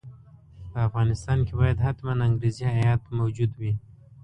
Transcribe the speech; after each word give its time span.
په 0.71 0.77
افغانستان 0.87 1.39
کې 1.47 1.53
باید 1.59 1.83
حتماً 1.85 2.13
انګریزي 2.27 2.65
هیات 2.77 3.01
موجود 3.17 3.51
وي. 3.59 3.73